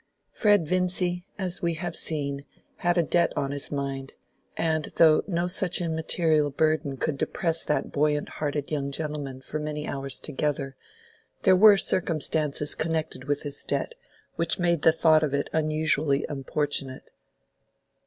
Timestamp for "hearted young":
8.29-8.91